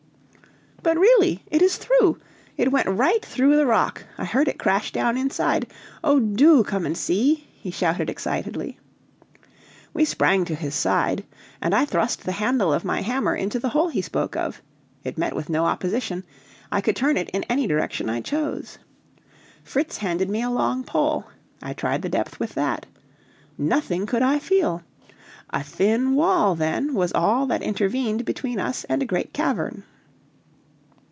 "But, 0.83 0.97
really, 0.97 1.43
it 1.45 1.61
is 1.61 1.77
through; 1.77 2.17
it 2.57 2.71
went 2.71 2.87
right 2.89 3.23
through 3.23 3.55
the 3.55 3.67
rock; 3.67 4.03
I 4.17 4.25
heard 4.25 4.47
it 4.47 4.57
crash 4.57 4.91
down 4.91 5.15
inside. 5.15 5.71
Oh, 6.03 6.19
do 6.19 6.63
come 6.63 6.87
and 6.87 6.97
see!" 6.97 7.47
he 7.53 7.69
shouted 7.69 8.09
excitedly. 8.09 8.79
We 9.93 10.05
sprang 10.05 10.43
to 10.45 10.55
his 10.55 10.73
side, 10.73 11.23
and 11.61 11.75
I 11.75 11.85
thrust 11.85 12.23
the 12.23 12.31
handle 12.31 12.73
of 12.73 12.83
my 12.83 13.01
hammer 13.01 13.35
into 13.35 13.59
the 13.59 13.69
hole 13.69 13.89
he 13.89 14.01
spoke 14.01 14.35
of; 14.35 14.63
it 15.03 15.19
met 15.19 15.35
with 15.35 15.49
no 15.51 15.65
opposition, 15.67 16.23
I 16.71 16.81
could 16.81 16.95
turn 16.95 17.15
it 17.15 17.29
in 17.29 17.43
any 17.43 17.67
direction 17.67 18.09
I 18.09 18.19
chose. 18.21 18.79
Fritz 19.63 19.97
handed 19.97 20.31
me 20.31 20.41
a 20.41 20.49
long 20.49 20.83
pole; 20.83 21.25
I 21.61 21.73
tried 21.73 22.01
the 22.01 22.09
depth 22.09 22.39
with 22.39 22.55
that. 22.55 22.87
Nothing 23.55 24.07
could 24.07 24.23
I 24.23 24.39
feel. 24.39 24.81
A 25.51 25.61
thin 25.63 26.15
wall, 26.15 26.55
then, 26.55 26.95
was 26.95 27.13
all 27.13 27.45
that 27.45 27.61
intervened 27.61 28.25
between 28.25 28.59
us 28.59 28.83
and 28.85 29.03
a 29.03 29.05
great 29.05 29.31
cavern. 29.31 29.83